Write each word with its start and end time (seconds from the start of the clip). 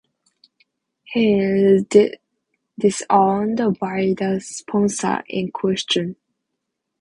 He 1.03 1.33
is 1.39 1.85
disowned 2.79 3.59
by 3.79 4.15
the 4.17 4.41
sponsor 4.43 5.23
in 5.29 5.51
question. 5.51 6.15